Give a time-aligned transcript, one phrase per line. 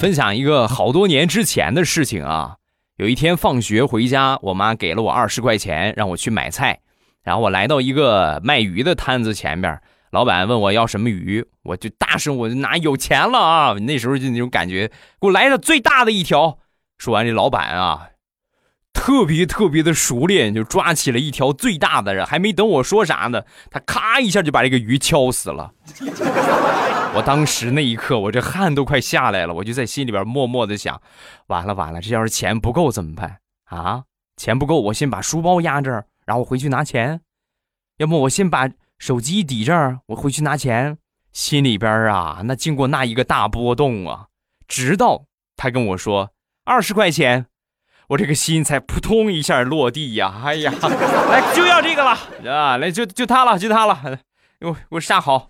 [0.00, 2.56] 分享一个好多年之前的事情啊。
[2.96, 6.80] 有一天放学回家，我妈给了我二十块钱，让我去买菜。
[7.22, 9.78] 然后我来到一个卖鱼的摊子前面，
[10.10, 13.72] 老板问我要什么鱼，我就大声，我就拿有钱了啊！
[13.74, 14.88] 那时候就那种感觉，
[15.20, 16.56] 给我来的最大的一条。
[16.96, 18.08] 说完，这老板啊，
[19.00, 22.26] 特别特别的熟练，就抓起了一条最大的。
[22.26, 25.72] 还没等我说啥呢，他咔一下就把这个鱼敲死了。
[27.16, 31.00] 我当时那一刻，我这汗都快下来了，我就在心里边默默的想：
[31.46, 34.04] 完了完了，这要是钱不够怎么办啊？
[34.36, 37.20] 钱不够，我先把书包压这儿，然后回去拿钱；
[37.96, 40.98] 要么我先把手机抵这儿，我回去拿钱。
[41.32, 44.26] 心里边啊，那经过那一个大波动啊，
[44.68, 45.24] 直到
[45.56, 46.32] 他跟我说
[46.64, 47.46] 二十块钱，
[48.10, 50.34] 我这个心才扑通一下落地呀！
[50.44, 50.72] 哎呀，
[51.30, 52.18] 来就要这个了
[52.52, 52.76] 啊！
[52.76, 54.18] 来就就他了，就他了，
[54.58, 55.48] 给我我下好。